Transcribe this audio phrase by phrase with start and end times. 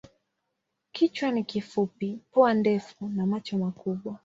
[0.91, 4.19] Kichwa ni kifupi, pua ndefu na macho makubwa.